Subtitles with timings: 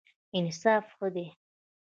[0.37, 1.27] انصاف ښه دی.